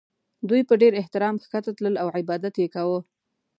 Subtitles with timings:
[0.49, 2.99] دوی په ډېر احترام ښکته تلل او عبادت یې کاوه.